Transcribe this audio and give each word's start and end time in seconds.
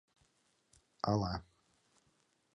—Ала! 1.11 1.33